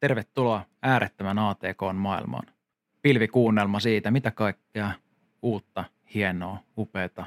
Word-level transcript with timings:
Tervetuloa 0.00 0.64
äärettömän 0.82 1.38
ATK-maailmaan. 1.38 2.46
Pilvikuunnelma 3.02 3.80
siitä, 3.80 4.10
mitä 4.10 4.30
kaikkea 4.30 4.92
uutta, 5.42 5.84
hienoa, 6.14 6.58
upeata, 6.78 7.26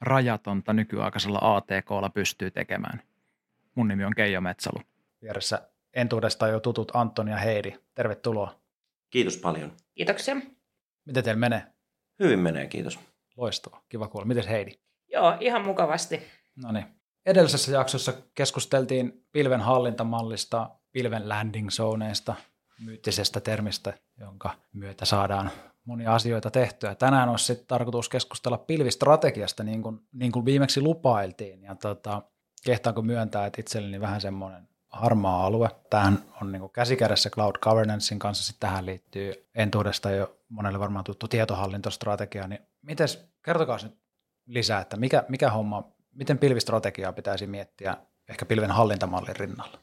rajatonta 0.00 0.72
nykyaikaisella 0.72 1.38
ATKlla 1.42 2.10
pystyy 2.10 2.50
tekemään. 2.50 3.02
Mun 3.74 3.88
nimi 3.88 4.04
on 4.04 4.14
Keijo 4.14 4.40
Metsalu. 4.40 4.82
Vieressä 5.22 5.68
entuudestaan 5.94 6.52
jo 6.52 6.60
tutut 6.60 6.90
Antoni 6.94 7.30
ja 7.30 7.36
Heidi. 7.36 7.74
Tervetuloa. 7.94 8.60
Kiitos 9.10 9.36
paljon. 9.36 9.72
Kiitoksia. 9.94 10.36
Miten 11.04 11.24
teillä 11.24 11.40
menee? 11.40 11.66
Hyvin 12.18 12.38
menee, 12.38 12.66
kiitos. 12.66 12.98
Loistavaa, 13.36 13.82
kiva 13.88 14.08
kuulla. 14.08 14.26
Miten 14.26 14.48
Heidi? 14.48 14.70
Joo, 15.08 15.36
ihan 15.40 15.64
mukavasti. 15.64 16.22
No 16.56 16.72
niin. 16.72 16.86
Edellisessä 17.26 17.72
jaksossa 17.72 18.12
keskusteltiin 18.34 19.24
pilven 19.32 19.60
hallintamallista, 19.60 20.70
pilven 20.92 21.28
landing 21.28 21.68
zoneista, 21.70 22.34
myyttisestä 22.84 23.40
termistä, 23.40 23.94
jonka 24.20 24.50
myötä 24.72 25.04
saadaan 25.04 25.50
monia 25.84 26.14
asioita 26.14 26.50
tehtyä. 26.50 26.94
Tänään 26.94 27.28
olisi 27.28 27.44
sitten 27.44 27.66
tarkoitus 27.66 28.08
keskustella 28.08 28.58
pilvistrategiasta, 28.58 29.64
niin 29.64 29.82
kuin, 29.82 30.00
niin 30.12 30.32
kuin 30.32 30.44
viimeksi 30.44 30.80
lupailtiin. 30.80 31.62
Ja 31.62 31.74
tota, 31.74 32.22
kehtaanko 32.64 33.02
myöntää, 33.02 33.46
että 33.46 33.60
itselleni 33.60 34.00
vähän 34.00 34.20
semmoinen 34.20 34.68
harmaa 34.88 35.46
alue. 35.46 35.70
Tähän 35.90 36.18
on 36.40 36.52
niin 36.52 36.70
käsikädessä 36.70 37.30
cloud 37.30 37.56
governancein 37.62 38.18
kanssa, 38.18 38.44
sitten 38.44 38.68
tähän 38.68 38.86
liittyy 38.86 39.48
entuudesta 39.54 40.10
jo 40.10 40.36
monelle 40.48 40.78
varmaan 40.78 41.04
tuttu 41.04 41.28
tietohallintostrategia, 41.28 42.48
niin 42.48 42.60
mites, 42.82 43.28
kertokaa 43.42 43.78
nyt 43.82 43.98
lisää, 44.46 44.80
että 44.80 44.96
mikä, 44.96 45.24
mikä 45.28 45.50
homma, 45.50 45.92
miten 46.14 46.38
pilvistrategiaa 46.38 47.12
pitäisi 47.12 47.46
miettiä 47.46 47.96
ehkä 48.28 48.46
pilven 48.46 48.70
hallintamallin 48.70 49.36
rinnalla? 49.36 49.78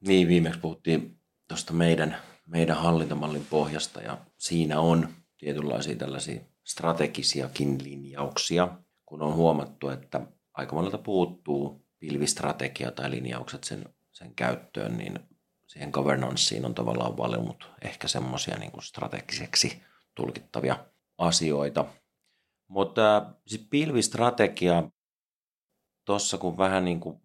Niin, 0.00 0.28
viimeksi 0.28 0.60
puhuttiin 0.60 1.20
tuosta 1.48 1.72
meidän, 1.72 2.16
meidän 2.46 2.76
hallintamallin 2.76 3.46
pohjasta 3.50 4.00
ja 4.00 4.18
siinä 4.38 4.80
on 4.80 5.08
tietynlaisia 5.38 5.96
tällaisia 5.96 6.40
strategisiakin 6.64 7.84
linjauksia, 7.84 8.78
kun 9.06 9.22
on 9.22 9.34
huomattu, 9.34 9.88
että 9.88 10.26
aika 10.54 10.76
monelta 10.76 10.98
puuttuu 10.98 11.86
pilvistrategia 11.98 12.90
tai 12.90 13.10
linjaukset 13.10 13.64
sen, 13.64 13.84
sen 14.12 14.34
käyttöön, 14.34 14.96
niin 14.96 15.18
siihen 15.66 15.90
governanceen 15.90 16.64
on 16.64 16.74
tavallaan 16.74 17.16
valinnut 17.16 17.70
ehkä 17.82 18.08
semmoisia 18.08 18.58
niin 18.58 18.82
strategiseksi 18.82 19.82
tulkittavia 20.14 20.86
asioita. 21.18 21.84
Mutta 22.68 23.32
siis 23.46 23.66
pilvistrategia, 23.70 24.90
tuossa 26.04 26.38
kun 26.38 26.58
vähän 26.58 26.84
niin 26.84 27.00
kuin 27.00 27.20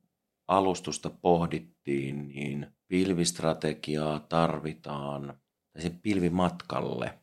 alustusta 0.52 1.10
pohdittiin, 1.10 2.28
niin 2.28 2.68
pilvistrategiaa 2.88 4.20
tarvitaan 4.20 5.34
sen 5.80 6.00
pilvimatkalle 6.02 7.20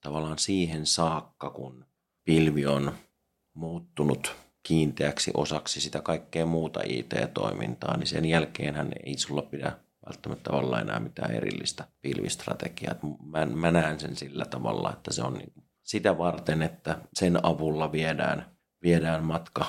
tavallaan 0.00 0.38
siihen 0.38 0.86
saakka, 0.86 1.50
kun 1.50 1.86
pilvi 2.24 2.66
on 2.66 2.92
muuttunut 3.54 4.36
kiinteäksi 4.62 5.30
osaksi 5.34 5.80
sitä 5.80 6.02
kaikkea 6.02 6.46
muuta 6.46 6.80
IT-toimintaa, 6.86 7.96
niin 7.96 8.06
sen 8.06 8.24
jälkeen 8.24 8.74
hän 8.74 8.92
ei 9.06 9.18
sulla 9.18 9.42
pidä 9.42 9.72
välttämättä 10.06 10.50
olla 10.50 10.80
enää 10.80 11.00
mitään 11.00 11.30
erillistä 11.30 11.84
pilvistrategiaa. 12.00 12.94
Mä, 13.24 13.46
mä 13.46 13.70
näen 13.70 14.00
sen 14.00 14.16
sillä 14.16 14.44
tavalla, 14.44 14.92
että 14.92 15.12
se 15.12 15.22
on 15.22 15.34
niin 15.34 15.52
sitä 15.82 16.18
varten, 16.18 16.62
että 16.62 16.98
sen 17.14 17.46
avulla 17.46 17.92
viedään, 17.92 18.56
viedään 18.82 19.24
matka 19.24 19.66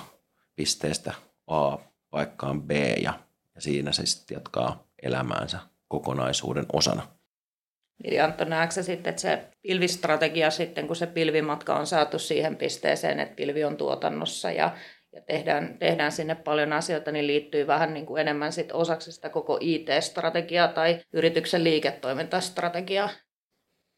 pisteestä 0.55 1.13
A 1.47 1.77
paikkaan 2.11 2.63
B 2.63 2.71
ja, 3.01 3.19
ja 3.55 3.61
siinä 3.61 3.91
se 3.91 4.05
sitten 4.05 4.35
jatkaa 4.35 4.87
elämäänsä 5.03 5.59
kokonaisuuden 5.87 6.65
osana. 6.73 7.07
Eli 8.03 8.19
Antto, 8.19 8.45
näetkö 8.45 8.83
sitten, 8.83 9.09
että 9.09 9.21
se 9.21 9.47
pilvistrategia 9.61 10.49
sitten, 10.49 10.87
kun 10.87 10.95
se 10.95 11.07
pilvimatka 11.07 11.75
on 11.75 11.87
saatu 11.87 12.19
siihen 12.19 12.55
pisteeseen, 12.55 13.19
että 13.19 13.35
pilvi 13.35 13.63
on 13.63 13.77
tuotannossa 13.77 14.51
ja, 14.51 14.75
ja 15.13 15.21
tehdään, 15.21 15.77
tehdään 15.79 16.11
sinne 16.11 16.35
paljon 16.35 16.73
asioita, 16.73 17.11
niin 17.11 17.27
liittyy 17.27 17.67
vähän 17.67 17.93
niin 17.93 18.05
kuin 18.05 18.21
enemmän 18.21 18.51
sit 18.51 18.71
osaksi 18.71 19.11
sitä 19.11 19.29
koko 19.29 19.57
IT-strategiaa 19.61 20.67
tai 20.67 21.01
yrityksen 21.13 21.63
liiketoimintastrategiaa? 21.63 23.09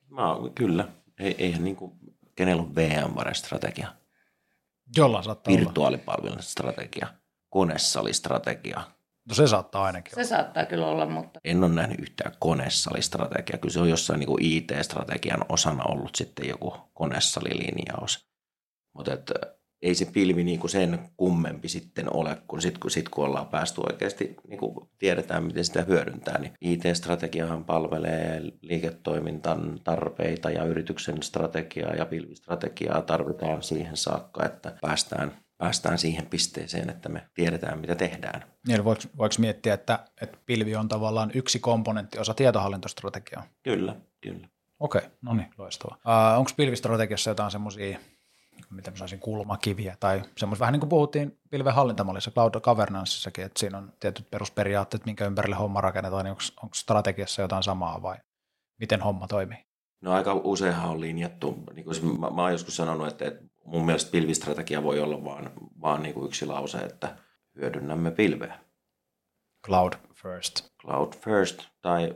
Mä, 0.10 0.36
kyllä. 0.56 0.88
Ei, 1.20 1.36
eihän 1.38 1.64
niin 1.64 1.76
kuin, 1.76 1.92
kenellä 2.36 2.62
on 2.62 2.76
VMware-strategia? 2.76 3.88
Jolla 4.98 5.24
saattaa 5.24 5.54
Virtuaalipalvelun 5.54 6.42
strategia, 6.44 7.08
konesalistrategia, 7.54 8.82
No 9.30 9.36
se 9.36 9.48
saattaa 9.48 9.84
ainakin 9.84 10.12
Se 10.16 10.20
olla. 10.20 10.28
saattaa 10.28 10.66
kyllä 10.66 10.88
olla, 10.88 11.06
mutta... 11.06 11.40
En 11.44 11.64
ole 11.64 11.74
nähnyt 11.74 12.00
yhtään 12.00 12.32
konesalistrategiaa. 12.40 13.58
Kyllä 13.58 13.74
se 13.74 13.80
on 13.80 13.90
jossain 13.90 14.20
niin 14.20 14.42
IT-strategian 14.42 15.46
osana 15.50 15.84
ollut 15.84 16.16
sitten 16.16 16.50
joku 16.50 16.74
konesalilinjaus. 16.94 18.28
Mutta 18.94 19.12
ei 19.82 19.96
se 19.96 20.06
pilvi 20.06 20.44
niin 20.44 20.60
kuin 20.60 20.72
sen 20.72 21.00
kummempi 21.18 21.68
sitten 21.68 22.16
ole, 22.16 22.38
kun 22.48 22.62
sitten 22.62 22.80
kun, 22.80 22.92
sit, 22.92 23.10
kun 23.10 23.26
ollaan 23.26 23.48
päästy 23.48 23.82
oikeasti, 23.82 24.36
niin 24.48 24.60
kuin 24.60 24.90
tiedetään 24.98 25.44
miten 25.44 25.66
sitä 25.66 25.82
hyödyntää, 25.82 26.40
niin 26.40 26.54
IT-strategiahan 26.62 27.66
palvelee 27.66 28.42
liiketoimintan 28.62 29.80
tarpeita 29.84 30.50
ja 30.50 30.64
yrityksen 30.64 31.24
strategiaa 31.24 31.94
ja 31.96 32.06
pilvistrategiaa 32.06 33.02
tarvitaan 33.02 33.64
siihen 33.64 33.98
saakka, 33.98 34.46
että 34.46 34.78
päästään 34.82 35.32
päästään 35.64 35.98
siihen 35.98 36.26
pisteeseen, 36.26 36.90
että 36.90 37.10
me 37.10 37.28
tiedetään, 37.34 37.80
mitä 37.80 37.96
tehdään. 37.96 38.44
Niin, 38.68 38.84
voiko, 38.84 39.02
voiko 39.18 39.36
miettiä, 39.40 39.74
että, 39.74 40.00
että 40.22 40.38
pilvi 40.46 40.76
on 40.76 40.88
tavallaan 40.88 41.32
yksi 41.34 41.60
komponentti 41.60 42.20
osa 42.20 42.34
tietohallintostrategiaa? 42.34 43.44
Kyllä, 43.64 43.96
kyllä. 44.22 44.48
Okei, 44.80 45.00
okay, 45.00 45.12
no 45.22 45.34
niin, 45.34 45.50
loistavaa. 45.58 45.98
Uh, 46.06 46.40
Onko 46.40 46.52
pilvistrategiassa 46.58 47.30
jotain 47.30 47.52
semmoisia 47.52 48.00
miten 48.70 48.94
mä 48.94 48.98
saisin 48.98 49.20
kulmakiviä 49.20 49.98
tai 50.00 50.22
semmoista 50.38 50.60
vähän 50.60 50.74
niin 50.74 50.80
kuin 50.80 50.90
puhuttiin 50.90 51.40
pilven 51.50 51.74
hallintamallissa, 51.74 52.32
cloud 52.32 52.62
governanceissakin, 52.62 53.46
että 53.46 53.60
siinä 53.60 53.78
on 53.78 53.94
tietyt 54.00 54.30
perusperiaatteet, 54.32 55.06
minkä 55.06 55.26
ympärille 55.26 55.56
homma 55.56 55.82
rakennetaan, 55.82 56.26
niin 56.26 56.32
onko, 56.32 56.44
onko 56.64 56.76
strategiassa 56.76 57.42
jotain 57.42 57.64
samaa 57.64 58.02
vai 58.02 58.18
miten 58.80 59.02
homma 59.02 59.28
toimii? 59.28 59.66
No 60.02 60.14
aika 60.14 60.34
useinhan 60.34 60.90
on 60.90 61.02
linjattu, 61.02 61.64
niin 61.74 61.86
kuin 61.86 62.20
mä, 62.20 62.30
mä 62.30 62.42
oon 62.42 62.52
joskus 62.52 62.76
sanonut, 62.76 63.08
että, 63.08 63.26
että 63.26 63.44
mun 63.66 63.86
mielestä 63.86 64.12
pilvistrategia 64.12 64.84
voi 64.84 65.00
olla 65.00 65.26
vaan, 65.26 65.52
vaan 65.82 66.04
niin 66.04 66.14
kuin 66.14 66.26
yksi 66.26 66.46
lause, 66.46 66.78
että 66.78 67.16
hyödynnämme 67.56 68.12
pilveä. 68.12 68.60
Cloud 69.66 69.94
first. 70.14 70.70
Cloud 70.82 71.14
first 71.14 71.62
tai 71.82 72.16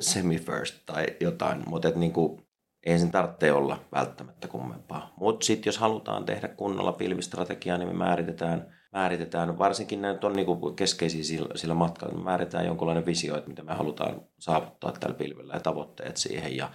semi 0.00 0.38
first 0.38 0.82
tai 0.86 1.06
jotain, 1.20 1.62
mutta 1.66 1.88
et 1.88 1.96
niin 1.96 2.12
kuin, 2.12 2.46
ei 2.86 2.98
sen 2.98 3.10
tarvitse 3.10 3.52
olla 3.52 3.84
välttämättä 3.92 4.48
kummempaa. 4.48 5.14
Mutta 5.16 5.46
sitten 5.46 5.68
jos 5.68 5.78
halutaan 5.78 6.24
tehdä 6.24 6.48
kunnolla 6.48 6.92
pilvistrategiaa, 6.92 7.78
niin 7.78 7.88
me 7.88 7.94
määritetään, 7.94 8.76
määritetään 8.92 9.58
varsinkin 9.58 10.02
ne 10.02 10.18
on 10.22 10.32
niinku 10.32 10.72
keskeisiä 10.72 11.22
sillä, 11.22 11.48
sillä 11.54 11.74
matkalla, 11.74 12.14
me 12.14 12.24
määritetään 12.24 12.66
jonkunlainen 12.66 13.06
visio, 13.06 13.36
että 13.36 13.50
mitä 13.50 13.62
me 13.62 13.74
halutaan 13.74 14.22
saavuttaa 14.38 14.92
tällä 14.92 15.14
pilvellä 15.14 15.54
ja 15.54 15.60
tavoitteet 15.60 16.16
siihen 16.16 16.56
ja 16.56 16.70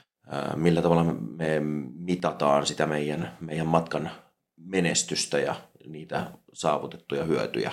millä 0.55 0.81
tavalla 0.81 1.03
me 1.37 1.59
mitataan 1.95 2.65
sitä 2.65 2.85
meidän, 2.87 3.37
meidän 3.39 3.67
matkan 3.67 4.11
menestystä 4.57 5.39
ja 5.39 5.55
niitä 5.87 6.31
saavutettuja 6.53 7.23
hyötyjä. 7.23 7.71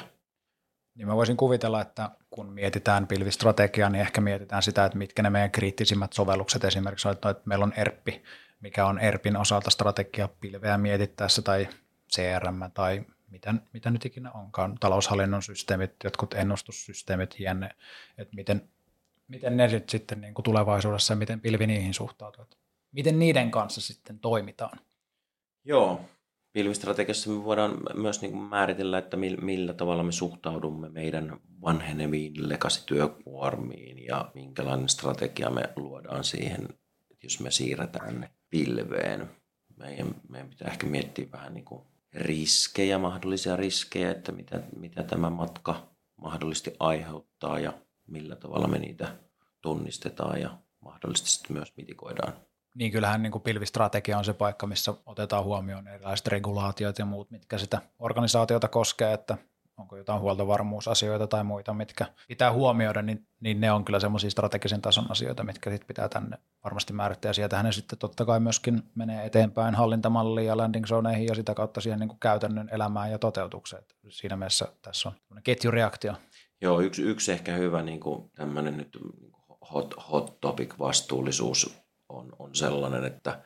Niin 0.94 1.08
mä 1.08 1.16
voisin 1.16 1.36
kuvitella, 1.36 1.80
että 1.80 2.10
kun 2.30 2.52
mietitään 2.52 3.06
pilvistrategiaa, 3.06 3.90
niin 3.90 4.00
ehkä 4.00 4.20
mietitään 4.20 4.62
sitä, 4.62 4.84
että 4.84 4.98
mitkä 4.98 5.22
ne 5.22 5.30
meidän 5.30 5.50
kriittisimmät 5.50 6.12
sovellukset 6.12 6.64
esimerkiksi 6.64 7.08
on, 7.08 7.12
että 7.12 7.34
meillä 7.44 7.62
on 7.62 7.72
ERPi, 7.76 8.22
mikä 8.60 8.86
on 8.86 8.98
ERPin 8.98 9.36
osalta 9.36 9.70
strategia 9.70 10.28
pilveä 10.40 10.78
mietittäessä 10.78 11.42
tai 11.42 11.68
CRM 12.12 12.70
tai 12.74 13.04
mitä, 13.30 13.54
mitä 13.72 13.90
nyt 13.90 14.04
ikinä 14.04 14.32
onkaan, 14.32 14.76
taloushallinnon 14.80 15.42
systeemit, 15.42 15.94
jotkut 16.04 16.34
ennustussysteemit, 16.34 17.40
jne, 17.40 17.70
että 18.18 18.34
miten 18.34 18.68
miten 19.32 19.56
ne 19.56 19.82
sitten 19.88 20.20
niin 20.20 20.34
kuin 20.34 20.44
tulevaisuudessa 20.44 21.12
ja 21.12 21.16
miten 21.16 21.40
pilvi 21.40 21.66
niihin 21.66 21.94
suhtautuu? 21.94 22.44
Miten 22.92 23.18
niiden 23.18 23.50
kanssa 23.50 23.80
sitten 23.80 24.18
toimitaan? 24.18 24.78
Joo, 25.64 26.00
pilvistrategiassa 26.52 27.30
me 27.30 27.44
voidaan 27.44 27.78
myös 27.94 28.20
niin 28.22 28.32
kuin 28.32 28.44
määritellä, 28.44 28.98
että 28.98 29.16
millä 29.16 29.72
tavalla 29.72 30.02
me 30.02 30.12
suhtaudumme 30.12 30.88
meidän 30.88 31.40
vanheneviin 31.62 32.48
lekasityökuormiin 32.48 34.04
ja 34.04 34.30
minkälainen 34.34 34.88
strategia 34.88 35.50
me 35.50 35.62
luodaan 35.76 36.24
siihen, 36.24 36.64
että 37.10 37.26
jos 37.26 37.40
me 37.40 37.50
siirretään 37.50 38.20
ne 38.20 38.30
pilveen. 38.50 39.30
Meidän, 39.76 40.14
meidän 40.28 40.48
pitää 40.48 40.68
ehkä 40.68 40.86
miettiä 40.86 41.26
vähän 41.32 41.54
niin 41.54 41.64
kuin 41.64 41.82
riskejä, 42.12 42.98
mahdollisia 42.98 43.56
riskejä, 43.56 44.10
että 44.10 44.32
mitä, 44.32 44.60
mitä 44.76 45.02
tämä 45.02 45.30
matka 45.30 45.88
mahdollisesti 46.16 46.76
aiheuttaa 46.80 47.58
ja 47.58 47.72
millä 48.06 48.36
tavalla 48.36 48.68
me 48.68 48.78
niitä 48.78 49.16
tunnistetaan 49.60 50.40
ja 50.40 50.58
mahdollisesti 50.80 51.30
sitten 51.30 51.56
myös 51.56 51.72
mitikoidaan. 51.76 52.32
Niin 52.74 52.92
kyllähän 52.92 53.22
niin 53.22 53.32
kuin 53.32 53.42
pilvistrategia 53.42 54.18
on 54.18 54.24
se 54.24 54.32
paikka, 54.32 54.66
missä 54.66 54.94
otetaan 55.06 55.44
huomioon 55.44 55.88
erilaiset 55.88 56.26
regulaatiot 56.26 56.98
ja 56.98 57.04
muut, 57.04 57.30
mitkä 57.30 57.58
sitä 57.58 57.82
organisaatiota 57.98 58.68
koskee, 58.68 59.12
että 59.12 59.38
onko 59.76 59.96
jotain 59.96 60.20
huoltovarmuusasioita 60.20 61.26
tai 61.26 61.44
muita, 61.44 61.74
mitkä 61.74 62.06
pitää 62.28 62.52
huomioida, 62.52 63.02
niin, 63.02 63.26
niin 63.40 63.60
ne 63.60 63.72
on 63.72 63.84
kyllä 63.84 64.00
semmoisia 64.00 64.30
strategisen 64.30 64.82
tason 64.82 65.10
asioita, 65.10 65.44
mitkä 65.44 65.70
sitten 65.70 65.86
pitää 65.86 66.08
tänne 66.08 66.38
varmasti 66.64 66.92
määrittää. 66.92 67.28
Ja 67.28 67.34
sieltähän 67.34 67.64
ne 67.64 67.72
sitten 67.72 67.98
totta 67.98 68.24
kai 68.24 68.40
myöskin 68.40 68.82
menee 68.94 69.26
eteenpäin 69.26 69.74
hallintamalliin 69.74 70.46
ja 70.46 70.56
landing 70.56 70.86
zoneihin 70.86 71.26
ja 71.26 71.34
sitä 71.34 71.54
kautta 71.54 71.80
siihen 71.80 71.98
niin 71.98 72.08
kuin 72.08 72.20
käytännön 72.20 72.68
elämään 72.72 73.10
ja 73.10 73.18
toteutukseen. 73.18 73.84
Siinä 74.08 74.36
mielessä 74.36 74.68
tässä 74.82 75.08
on 75.08 75.14
ketjureaktio. 75.44 76.14
Joo, 76.62 76.80
yksi, 76.80 77.02
yksi 77.02 77.32
ehkä 77.32 77.52
hyvä 77.52 77.82
niin 77.82 78.00
kuin 78.00 78.30
tämmöinen 78.34 78.76
nyt 78.76 78.98
niin 79.20 79.32
hot, 79.72 79.94
hot 80.10 80.40
topic 80.40 80.78
vastuullisuus 80.78 81.76
on, 82.08 82.32
on 82.38 82.54
sellainen, 82.54 83.04
että 83.04 83.42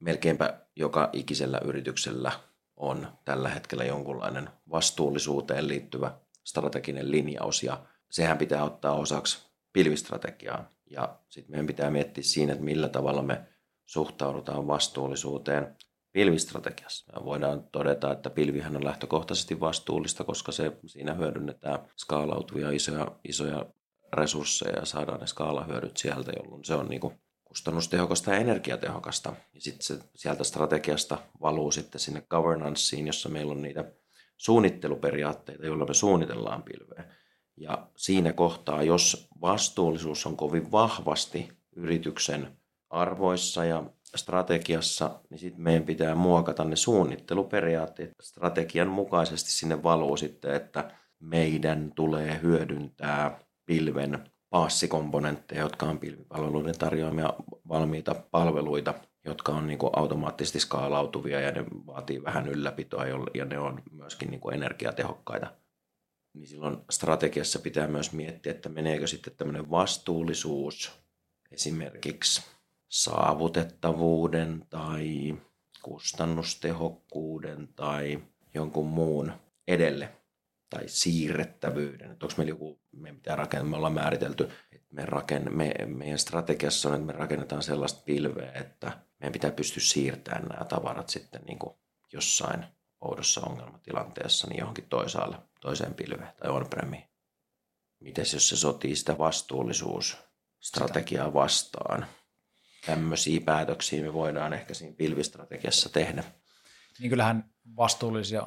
melkeinpä 0.00 0.60
joka 0.76 1.10
ikisellä 1.12 1.60
yrityksellä 1.64 2.32
on 2.76 3.08
tällä 3.24 3.48
hetkellä 3.48 3.84
jonkunlainen 3.84 4.50
vastuullisuuteen 4.70 5.68
liittyvä 5.68 6.18
strateginen 6.44 7.10
linjaus 7.10 7.62
ja 7.62 7.86
sehän 8.10 8.38
pitää 8.38 8.64
ottaa 8.64 8.94
osaksi 8.94 9.46
pilvistrategiaa. 9.72 10.70
Ja 10.90 11.18
sitten 11.28 11.52
meidän 11.52 11.66
pitää 11.66 11.90
miettiä 11.90 12.24
siinä, 12.24 12.52
että 12.52 12.64
millä 12.64 12.88
tavalla 12.88 13.22
me 13.22 13.46
suhtaudutaan 13.86 14.66
vastuullisuuteen 14.66 15.76
pilvistrategiassa. 16.12 17.24
Voidaan 17.24 17.64
todeta, 17.72 18.12
että 18.12 18.30
pilvihän 18.30 18.76
on 18.76 18.84
lähtökohtaisesti 18.84 19.60
vastuullista, 19.60 20.24
koska 20.24 20.52
se, 20.52 20.72
siinä 20.86 21.14
hyödynnetään 21.14 21.78
skaalautuvia 21.96 22.70
isoja, 22.70 23.06
isoja 23.28 23.66
resursseja 24.12 24.78
ja 24.78 24.84
saadaan 24.84 25.20
ne 25.20 25.26
skaalahyödyt 25.26 25.96
sieltä, 25.96 26.32
jolloin 26.36 26.64
se 26.64 26.74
on 26.74 26.88
niin 26.88 27.00
kuin 27.00 27.14
kustannustehokasta 27.44 28.30
ja 28.30 28.36
energiatehokasta. 28.36 29.32
Ja 29.54 29.60
sitten 29.60 29.82
se 29.82 29.98
sieltä 30.14 30.44
strategiasta 30.44 31.18
valuu 31.40 31.70
sitten 31.70 32.00
sinne 32.00 32.22
governanceen, 32.30 33.06
jossa 33.06 33.28
meillä 33.28 33.52
on 33.52 33.62
niitä 33.62 33.92
suunnitteluperiaatteita, 34.36 35.66
joilla 35.66 35.86
me 35.86 35.94
suunnitellaan 35.94 36.62
pilveä. 36.62 37.04
Ja 37.56 37.88
siinä 37.96 38.32
kohtaa, 38.32 38.82
jos 38.82 39.28
vastuullisuus 39.40 40.26
on 40.26 40.36
kovin 40.36 40.72
vahvasti 40.72 41.52
yrityksen 41.76 42.56
arvoissa 42.90 43.64
ja 43.64 43.84
strategiassa, 44.16 45.20
niin 45.30 45.38
sitten 45.38 45.62
meidän 45.62 45.82
pitää 45.82 46.14
muokata 46.14 46.64
ne 46.64 46.76
suunnitteluperiaatteet. 46.76 48.10
Strategian 48.20 48.88
mukaisesti 48.88 49.50
sinne 49.50 49.82
valuu 49.82 50.16
sitten, 50.16 50.54
että 50.54 50.90
meidän 51.20 51.92
tulee 51.94 52.40
hyödyntää 52.42 53.40
pilven 53.66 54.30
paassikomponentteja, 54.50 55.60
jotka 55.60 55.86
on 55.86 55.98
pilvipalveluiden 55.98 56.78
tarjoamia 56.78 57.32
valmiita 57.68 58.14
palveluita, 58.30 58.94
jotka 59.24 59.52
on 59.52 59.66
niin 59.66 59.78
kuin 59.78 59.90
automaattisesti 59.96 60.60
skaalautuvia 60.60 61.40
ja 61.40 61.52
ne 61.52 61.64
vaatii 61.86 62.22
vähän 62.22 62.48
ylläpitoa 62.48 63.06
ja 63.34 63.44
ne 63.44 63.58
on 63.58 63.82
myöskin 63.90 64.30
niin 64.30 64.40
kuin 64.40 64.54
energiatehokkaita. 64.54 65.52
Niin 66.34 66.46
silloin 66.46 66.76
strategiassa 66.90 67.58
pitää 67.58 67.86
myös 67.86 68.12
miettiä, 68.12 68.52
että 68.52 68.68
meneekö 68.68 69.06
sitten 69.06 69.32
tämmöinen 69.36 69.70
vastuullisuus 69.70 70.92
esimerkiksi 71.50 72.42
saavutettavuuden 72.90 74.66
tai 74.70 75.34
kustannustehokkuuden 75.82 77.68
tai 77.76 78.22
jonkun 78.54 78.86
muun 78.86 79.32
edelle 79.68 80.12
tai 80.70 80.82
siirrettävyyden. 80.86 82.10
Että 82.10 82.26
onko 82.26 82.34
meillä 82.36 82.50
joku, 82.50 82.80
me 82.92 83.12
pitää 83.12 83.36
rakentaa, 83.36 83.68
me 83.68 83.76
ollaan 83.76 83.92
määritelty, 83.92 84.50
että 84.72 84.94
me 84.94 85.06
raken, 85.06 85.56
me, 85.56 85.74
meidän 85.86 86.18
strategiassa 86.18 86.88
on, 86.88 86.94
että 86.94 87.06
me 87.06 87.12
rakennetaan 87.12 87.62
sellaista 87.62 88.02
pilveä, 88.04 88.52
että 88.52 88.98
meidän 89.20 89.32
pitää 89.32 89.50
pystyä 89.50 89.82
siirtämään 89.82 90.48
nämä 90.48 90.64
tavarat 90.64 91.08
sitten 91.08 91.42
niin 91.46 91.58
kuin 91.58 91.74
jossain 92.12 92.64
oudossa 93.00 93.40
ongelmatilanteessa 93.40 94.46
niin 94.46 94.58
johonkin 94.58 94.86
toisaalle, 94.88 95.36
toiseen 95.60 95.94
pilveen 95.94 96.32
tai 96.42 96.50
on-premiin. 96.50 97.04
Mites 98.00 98.32
jos 98.32 98.48
se 98.48 98.56
sotii 98.56 98.96
sitä 98.96 99.18
vastuullisuusstrategiaa 99.18 101.34
vastaan? 101.34 102.06
Tämmöisiä 102.86 103.40
päätöksiä 103.40 104.02
me 104.02 104.12
voidaan 104.12 104.52
ehkä 104.52 104.74
siinä 104.74 104.94
pilvistrategiassa 104.96 105.88
tehdä. 105.88 106.24
Niin 106.98 107.10
kyllähän 107.10 107.50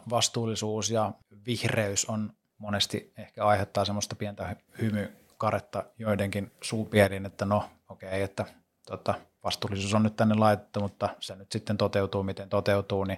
vastuullisuus 0.10 0.90
ja 0.90 1.12
vihreys 1.46 2.06
on 2.06 2.34
monesti 2.58 3.14
ehkä 3.18 3.46
aiheuttaa 3.46 3.86
semmoista 3.86 4.16
pientä 4.16 4.56
hymykaretta 4.82 5.84
joidenkin 6.00 6.52
suupielin, 6.62 7.26
että 7.26 7.46
no 7.46 7.70
okei, 7.90 8.10
okay, 8.10 8.22
että 8.22 8.46
tota, 8.88 9.14
vastuullisuus 9.44 9.94
on 9.94 10.04
nyt 10.04 10.16
tänne 10.16 10.36
laitettu, 10.36 10.80
mutta 10.80 11.10
se 11.20 11.36
nyt 11.36 11.52
sitten 11.52 11.78
toteutuu, 11.78 12.24
miten 12.24 12.50
toteutuu, 12.50 13.04
niin 13.04 13.18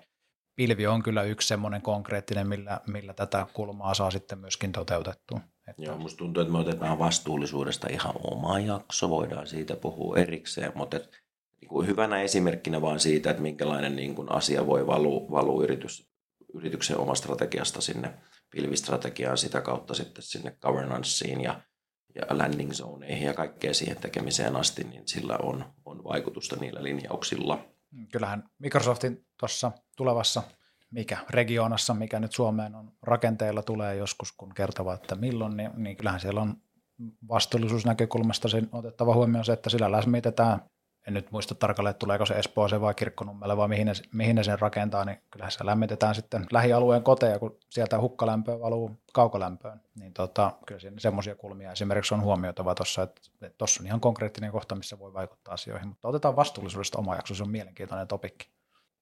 pilvi 0.56 0.88
on 0.88 1.04
kyllä 1.04 1.24
yksi 1.24 1.48
semmoinen 1.48 1.82
konkreettinen, 1.82 2.48
millä, 2.48 2.82
millä 2.88 3.14
tätä 3.14 3.48
kulmaa 3.54 3.94
saa 3.94 4.12
sitten 4.12 4.40
myöskin 4.40 4.72
toteutettua. 4.72 5.40
Että... 5.68 5.84
Joo, 5.84 5.98
musta 5.98 6.18
tuntuu, 6.18 6.42
että 6.42 6.54
me 6.54 6.60
otetaan 6.60 7.00
vastuullisuudesta 7.00 7.88
ihan 7.92 8.14
oma 8.24 8.60
jakso, 8.60 9.10
voidaan 9.10 9.48
siitä 9.48 9.76
puhua 9.76 10.18
erikseen, 10.18 10.72
mutta 10.76 10.98
et 10.98 11.10
niin 11.62 11.70
kuin 11.70 11.88
hyvänä 11.88 12.22
esimerkkinä 12.22 12.82
vaan 12.82 13.00
siitä, 13.00 13.30
että 13.30 13.42
minkälainen 13.42 13.96
niin 13.96 14.16
kuin 14.16 14.32
asia 14.32 14.68
voi 14.68 14.88
valua, 14.88 15.32
valua 15.32 15.64
yritys, 15.64 16.10
yrityksen 16.54 16.98
oma 16.98 17.16
strategiasta 17.16 17.82
sinne 17.82 18.14
pilvistrategiaan, 18.52 19.38
sitä 19.38 19.62
kautta 19.62 19.94
sitten 19.94 20.24
sinne 20.24 20.58
governanceen 20.62 21.42
ja, 21.42 21.62
ja 22.16 22.38
landing 22.38 22.72
zoneihin 22.72 23.28
ja 23.28 23.34
kaikkeen 23.34 23.76
siihen 23.76 23.98
tekemiseen 23.98 24.56
asti, 24.56 24.84
niin 24.84 25.08
sillä 25.08 25.38
on, 25.44 25.66
on 25.86 26.04
vaikutusta 26.04 26.56
niillä 26.56 26.84
linjauksilla. 26.84 27.66
Kyllähän 28.12 28.50
Microsoftin 28.60 29.26
tuossa 29.40 29.72
tulevassa 29.96 30.44
mikä 30.92 31.18
regionassa, 31.30 31.94
mikä 31.94 32.20
nyt 32.20 32.32
Suomeen 32.32 32.76
on 32.76 32.92
rakenteella 33.02 33.64
tulee 33.64 33.96
joskus, 33.96 34.32
kun 34.32 34.54
kertovat, 34.54 35.02
että 35.02 35.16
milloin, 35.16 35.58
niin, 35.58 35.72
niin 35.76 35.98
kyllähän 35.98 36.20
siellä 36.20 36.42
on 36.42 36.58
vastuullisuusnäkökulmasta 37.30 38.50
sen 38.50 38.70
otettava 38.72 39.14
huomioon 39.14 39.46
se, 39.46 39.54
että 39.54 39.70
sillä 39.70 39.92
läsmitetään 39.92 40.62
en 41.08 41.14
nyt 41.14 41.32
muista 41.32 41.56
tarkalleen, 41.56 41.92
että 41.92 42.00
tuleeko 42.00 42.26
se 42.26 42.34
Espooseen 42.34 42.82
vai 42.82 42.94
Kirkkonummelle 42.94 43.58
vai 43.58 43.68
mihin 43.68 43.88
ne, 43.88 43.94
mihin 44.14 44.36
ne 44.36 44.44
sen 44.44 44.60
rakentaa, 44.60 45.06
niin 45.06 45.18
kyllä 45.32 45.50
se 45.50 45.66
lämmitetään 45.66 46.16
sitten 46.16 46.46
lähialueen 46.52 47.04
koteja, 47.04 47.40
kun 47.40 47.58
sieltä 47.70 48.00
hukkalämpöä 48.00 48.60
valuu 48.60 48.92
kaukolämpöön. 49.14 49.82
Niin 50.00 50.14
tota, 50.14 50.52
kyllä 50.66 50.80
siinä 50.80 51.00
semmoisia 51.00 51.36
kulmia 51.36 51.72
esimerkiksi 51.72 52.14
on 52.14 52.22
huomioitava 52.22 52.76
tuossa, 52.76 53.04
että 53.04 53.22
tuossa 53.58 53.84
on 53.84 53.88
ihan 53.88 54.00
konkreettinen 54.00 54.52
kohta, 54.52 54.76
missä 54.76 55.00
voi 55.00 55.14
vaikuttaa 55.14 55.54
asioihin, 55.54 55.88
mutta 55.88 56.08
otetaan 56.08 56.36
vastuullisuudesta 56.36 57.00
oma 57.00 57.16
jakso, 57.16 57.36
se 57.36 57.44
on 57.44 57.52
mielenkiintoinen 57.52 58.08
topikki 58.08 58.55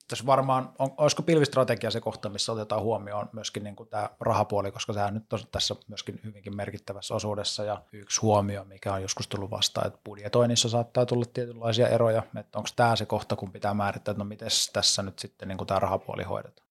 tässä 0.08 0.26
varmaan, 0.26 0.74
on, 0.80 0.90
olisiko 0.98 1.24
pilvistrategia 1.24 1.92
se 1.92 2.02
kohta, 2.02 2.30
missä 2.30 2.52
otetaan 2.52 2.82
huomioon 2.82 3.30
myöskin 3.34 3.64
niin 3.64 3.76
kuin 3.76 3.90
tämä 3.90 4.10
rahapuoli, 4.20 4.72
koska 4.72 4.94
tämä 4.94 5.12
nyt 5.12 5.34
on 5.34 5.40
tässä 5.52 5.76
myöskin 5.88 6.20
hyvinkin 6.24 6.56
merkittävässä 6.56 7.16
osuudessa 7.16 7.64
ja 7.64 7.82
yksi 7.94 8.22
huomio, 8.22 8.64
mikä 8.64 8.94
on 8.94 9.02
joskus 9.02 9.28
tullut 9.28 9.52
vastaan, 9.52 9.88
että 9.88 10.00
budjetoinnissa 10.06 10.70
saattaa 10.70 11.06
tulla 11.06 11.26
tietynlaisia 11.34 11.88
eroja, 11.88 12.24
että 12.40 12.58
onko 12.58 12.70
tämä 12.76 12.96
se 12.96 13.06
kohta, 13.06 13.36
kun 13.36 13.52
pitää 13.52 13.74
määrittää, 13.74 14.12
että 14.12 14.24
no 14.24 14.26
miten 14.26 14.48
tässä 14.74 15.04
nyt 15.04 15.20
sitten 15.20 15.48
niin 15.48 15.58
kuin 15.58 15.68
tämä 15.68 15.80
rahapuoli 15.80 16.24
hoidetaan? 16.24 16.68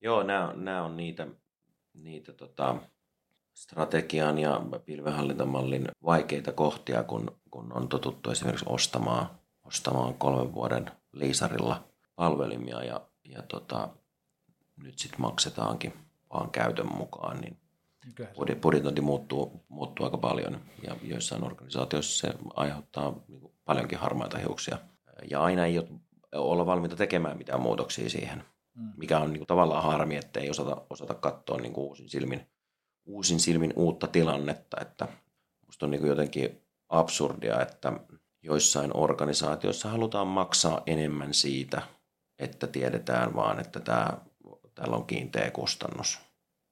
Joo, 0.00 0.22
nämä, 0.22 0.52
nämä 0.56 0.84
on 0.84 0.96
niitä, 0.96 1.26
niitä 1.94 2.32
tota, 2.32 2.76
strategian 3.54 4.38
ja 4.38 4.60
pilvenhallintamallin 4.84 5.88
vaikeita 6.04 6.52
kohtia, 6.52 7.02
kun, 7.02 7.36
kun 7.50 7.72
on 7.72 7.88
totuttu 7.88 8.30
esimerkiksi 8.30 8.66
ostamaan, 8.68 9.26
ostamaan 9.64 10.14
kolmen 10.14 10.54
vuoden 10.54 10.90
liisarilla– 11.12 11.84
palvelimia 12.16 12.84
ja, 12.84 13.00
ja 13.24 13.42
tota, 13.42 13.88
nyt 14.76 14.98
sitten 14.98 15.20
maksetaankin 15.20 15.92
vaan 16.32 16.50
käytön 16.50 16.96
mukaan, 16.96 17.40
niin 17.40 17.56
budjetointi 18.62 19.00
muuttuu, 19.00 19.64
muuttuu 19.68 20.06
aika 20.06 20.18
paljon 20.18 20.60
ja 20.82 20.96
joissain 21.02 21.44
organisaatioissa 21.44 22.26
se 22.26 22.34
aiheuttaa 22.54 23.14
niin 23.28 23.52
paljonkin 23.64 23.98
harmaita 23.98 24.38
hiuksia. 24.38 24.78
Ja 25.30 25.42
aina 25.42 25.66
ei 25.66 25.78
ole, 25.78 25.88
olla 26.32 26.66
valmiita 26.66 26.96
tekemään 26.96 27.38
mitään 27.38 27.60
muutoksia 27.60 28.10
siihen, 28.10 28.44
mm. 28.74 28.92
mikä 28.96 29.18
on 29.18 29.30
niin 29.30 29.38
kuin, 29.38 29.46
tavallaan 29.46 29.82
harmi, 29.82 30.16
että 30.16 30.40
ei 30.40 30.50
osata, 30.50 30.82
osata 30.90 31.14
katsoa 31.14 31.60
niin 31.60 31.72
kuin 31.72 31.84
uusin, 31.84 32.08
silmin, 32.08 32.46
uusin 33.04 33.40
silmin 33.40 33.72
uutta 33.76 34.06
tilannetta. 34.06 34.76
Että 34.80 35.08
musta 35.66 35.86
on 35.86 35.90
niin 35.90 36.00
kuin 36.00 36.08
jotenkin 36.08 36.62
absurdia, 36.88 37.62
että 37.62 37.92
joissain 38.42 38.96
organisaatioissa 38.96 39.88
halutaan 39.88 40.26
maksaa 40.26 40.82
enemmän 40.86 41.34
siitä, 41.34 41.82
tiedetään 42.72 43.34
vaan, 43.34 43.60
että 43.60 43.80
tämä, 43.80 44.18
täällä 44.74 44.96
on 44.96 45.06
kiinteä 45.06 45.50
kustannus, 45.50 46.20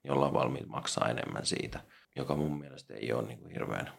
jolla 0.05 0.27
on 0.27 0.33
valmiit 0.33 0.67
maksaa 0.67 1.09
enemmän 1.09 1.47
siitä, 1.47 1.81
joka 2.17 2.37
mun 2.37 2.59
mielestä 2.59 2.95
ei 2.95 3.13
ole 3.13 3.29
niin 3.29 3.39
kuin 3.39 3.53
hirveän 3.53 3.93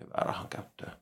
hyvää 0.00 0.22
rahan 0.24 0.48
käyttöä. 0.48 0.92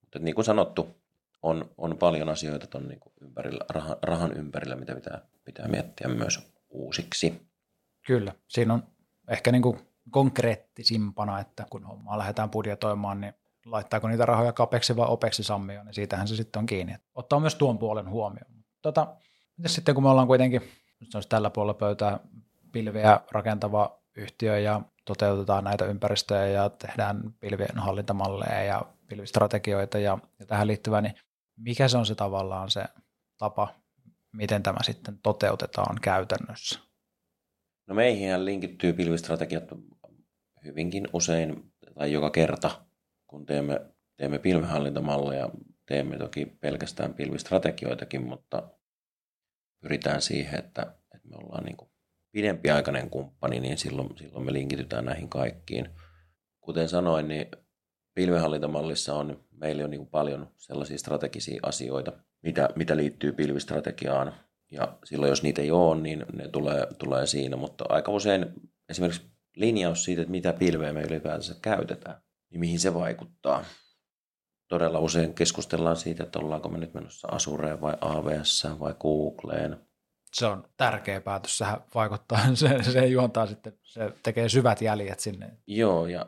Mutta 0.00 0.18
niin 0.18 0.34
kuin 0.34 0.44
sanottu, 0.44 0.98
on, 1.42 1.70
on 1.78 1.98
paljon 1.98 2.28
asioita 2.28 2.66
ton 2.66 2.88
niin 2.88 3.00
kuin 3.00 3.12
ympärillä, 3.20 3.64
rahan, 3.68 3.96
rahan 4.02 4.32
ympärillä, 4.32 4.76
mitä 4.76 4.94
pitää, 4.94 5.20
pitää 5.44 5.68
miettiä 5.68 6.08
myös 6.08 6.52
uusiksi. 6.68 7.48
Kyllä, 8.06 8.32
siinä 8.48 8.74
on 8.74 8.82
ehkä 9.28 9.52
niin 9.52 9.62
kuin 9.62 9.80
konkreettisimpana, 10.10 11.40
että 11.40 11.66
kun 11.70 11.84
hommaa 11.84 12.18
lähdetään 12.18 12.50
budjetoimaan, 12.50 13.20
niin 13.20 13.34
laittaako 13.64 14.08
niitä 14.08 14.26
rahoja 14.26 14.52
kapeksi 14.52 14.96
vai 14.96 15.06
opeksi 15.08 15.42
sammioon, 15.42 15.86
niin 15.86 15.94
siitähän 15.94 16.28
se 16.28 16.36
sitten 16.36 16.60
on 16.60 16.66
kiinni. 16.66 16.96
Ottaa 17.14 17.40
myös 17.40 17.54
tuon 17.54 17.78
puolen 17.78 18.10
huomioon. 18.10 18.64
Tota, 18.82 19.16
sitten 19.66 19.94
kun 19.94 20.04
me 20.04 20.10
ollaan 20.10 20.26
kuitenkin, 20.26 20.62
nyt 21.00 21.14
olisi 21.14 21.28
tällä 21.28 21.50
puolella 21.50 21.74
pöytää 21.74 22.20
pilveä 22.72 23.20
rakentava 23.30 24.02
yhtiö 24.16 24.58
ja 24.58 24.80
toteutetaan 25.04 25.64
näitä 25.64 25.84
ympäristöjä 25.84 26.46
ja 26.46 26.70
tehdään 26.70 27.34
pilvien 27.40 27.78
hallintamalleja 27.78 28.62
ja 28.62 28.82
pilvistrategioita 29.06 29.98
ja, 29.98 30.18
ja 30.38 30.46
tähän 30.46 30.66
liittyvää, 30.66 31.00
niin 31.00 31.14
mikä 31.56 31.88
se 31.88 31.98
on 31.98 32.06
se 32.06 32.14
tavallaan 32.14 32.70
se 32.70 32.84
tapa, 33.38 33.74
miten 34.32 34.62
tämä 34.62 34.78
sitten 34.82 35.18
toteutetaan 35.22 35.96
käytännössä? 36.02 36.80
No 37.86 37.94
meihin 37.94 38.44
linkittyy 38.44 38.92
pilvistrategiat 38.92 39.64
hyvinkin 40.64 41.08
usein 41.12 41.72
tai 41.94 42.12
joka 42.12 42.30
kerta, 42.30 42.70
kun 43.26 43.46
teemme, 43.46 43.80
teemme 44.16 44.38
pilvihallintamalleja, 44.38 45.48
teemme 45.88 46.18
toki 46.18 46.46
pelkästään 46.46 47.14
pilvistrategioitakin, 47.14 48.22
mutta 48.22 48.68
pyritään 49.82 50.22
siihen, 50.22 50.58
että, 50.58 50.82
että 51.14 51.28
me 51.28 51.36
ollaan 51.36 51.64
niin 51.64 51.76
kuin 51.76 51.90
pidempiaikainen 52.32 53.10
kumppani, 53.10 53.60
niin 53.60 53.78
silloin, 53.78 54.08
silloin 54.18 54.44
me 54.44 54.52
linkitytään 54.52 55.04
näihin 55.04 55.28
kaikkiin. 55.28 55.88
Kuten 56.60 56.88
sanoin, 56.88 57.28
niin 57.28 57.46
pilvihallintamallissa 58.14 59.14
on, 59.14 59.44
meillä 59.50 59.84
on 59.84 59.90
niin 59.90 60.06
paljon 60.06 60.50
sellaisia 60.56 60.98
strategisia 60.98 61.60
asioita, 61.62 62.12
mitä, 62.42 62.68
mitä 62.76 62.96
liittyy 62.96 63.32
pilvistrategiaan. 63.32 64.34
Ja 64.70 64.98
silloin, 65.04 65.30
jos 65.30 65.42
niitä 65.42 65.62
ei 65.62 65.70
ole, 65.70 66.00
niin 66.00 66.26
ne 66.32 66.48
tulee, 66.48 66.86
tulee 66.98 67.26
siinä. 67.26 67.56
Mutta 67.56 67.84
aika 67.88 68.12
usein 68.12 68.46
esimerkiksi 68.88 69.30
linjaus 69.56 70.04
siitä, 70.04 70.22
että 70.22 70.30
mitä 70.30 70.52
pilveä 70.52 70.92
me 70.92 71.02
ylipäätänsä 71.02 71.54
käytetään, 71.62 72.22
niin 72.50 72.60
mihin 72.60 72.80
se 72.80 72.94
vaikuttaa. 72.94 73.64
Todella 74.68 74.98
usein 74.98 75.34
keskustellaan 75.34 75.96
siitä, 75.96 76.22
että 76.22 76.38
ollaanko 76.38 76.68
me 76.68 76.78
nyt 76.78 76.94
menossa 76.94 77.28
Azureen 77.28 77.80
vai 77.80 77.96
AWS 78.00 78.66
vai 78.80 78.94
Googleen. 79.00 79.76
Se 80.34 80.46
on 80.46 80.64
tärkeä 80.76 81.20
päätös, 81.20 81.58
sehän 81.58 81.80
vaikuttaa, 81.94 82.38
se, 82.54 82.82
se 82.82 83.06
juontaa 83.06 83.46
sitten, 83.46 83.72
se 83.82 84.12
tekee 84.22 84.48
syvät 84.48 84.82
jäljet 84.82 85.20
sinne. 85.20 85.50
Joo, 85.66 86.06
ja 86.06 86.26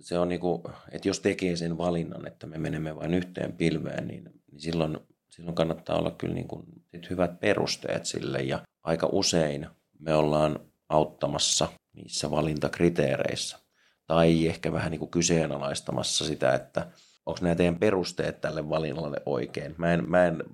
se 0.00 0.18
on 0.18 0.28
niin 0.28 0.40
kuin, 0.40 0.62
että 0.90 1.08
jos 1.08 1.20
tekee 1.20 1.56
sen 1.56 1.78
valinnan, 1.78 2.26
että 2.26 2.46
me 2.46 2.58
menemme 2.58 2.96
vain 2.96 3.14
yhteen 3.14 3.52
pilveen, 3.52 4.08
niin, 4.08 4.24
niin 4.24 4.60
silloin, 4.60 4.98
silloin 5.30 5.54
kannattaa 5.54 5.98
olla 5.98 6.10
kyllä 6.10 6.34
niin 6.34 6.48
kuin 6.48 6.66
sit 6.90 7.10
hyvät 7.10 7.40
perusteet 7.40 8.06
sille. 8.06 8.42
Ja 8.42 8.60
aika 8.82 9.08
usein 9.12 9.66
me 9.98 10.14
ollaan 10.14 10.60
auttamassa 10.88 11.68
niissä 11.92 12.30
valintakriteereissä. 12.30 13.58
Tai 14.06 14.46
ehkä 14.46 14.72
vähän 14.72 14.90
niin 14.90 14.98
kuin 14.98 15.10
kyseenalaistamassa 15.10 16.24
sitä, 16.24 16.54
että 16.54 16.90
onko 17.26 17.40
nämä 17.42 17.54
teidän 17.54 17.78
perusteet 17.78 18.40
tälle 18.40 18.68
valinnalle 18.68 19.22
oikein. 19.26 19.74
Mä 19.78 19.94
en, 19.94 20.10
mä 20.10 20.26
en 20.26 20.44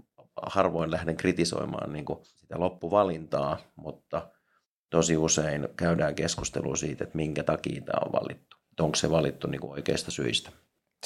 harvoin 0.42 0.90
lähden 0.90 1.16
kritisoimaan 1.16 1.92
niin 1.92 2.04
kuin 2.04 2.18
sitä 2.22 2.60
loppuvalintaa, 2.60 3.58
mutta 3.76 4.30
tosi 4.90 5.16
usein 5.16 5.68
käydään 5.76 6.14
keskustelua 6.14 6.76
siitä, 6.76 7.04
että 7.04 7.16
minkä 7.16 7.42
takia 7.42 7.82
tämä 7.82 8.00
on 8.06 8.12
valittu. 8.12 8.56
Että 8.70 8.82
onko 8.82 8.94
se 8.94 9.10
valittu 9.10 9.46
niin 9.46 9.60
kuin 9.60 9.72
oikeista 9.72 10.10
syistä. 10.10 10.50